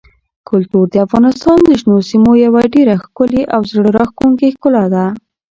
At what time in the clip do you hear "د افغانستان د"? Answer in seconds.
0.91-1.69